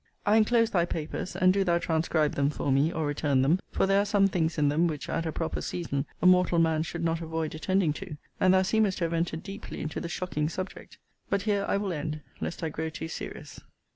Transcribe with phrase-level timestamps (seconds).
[0.25, 3.85] I enclose thy papers; and do thou transcribe them for me, or return them; for
[3.85, 7.03] there are some things in them, which, at a proper season, a mortal man should
[7.03, 10.97] not avoid attending to; and thou seemest to have entered deeply into the shocking subject.
[11.29, 13.59] But here I will end, lest I grow too serious.